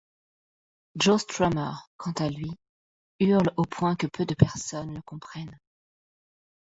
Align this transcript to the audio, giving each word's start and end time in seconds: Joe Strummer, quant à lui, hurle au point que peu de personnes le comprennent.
Joe 0.95 1.19
Strummer, 1.21 1.73
quant 1.97 2.13
à 2.13 2.27
lui, 2.27 2.49
hurle 3.19 3.53
au 3.55 3.65
point 3.65 3.95
que 3.95 4.07
peu 4.07 4.25
de 4.25 4.33
personnes 4.33 4.95
le 4.95 5.01
comprennent. 5.03 5.59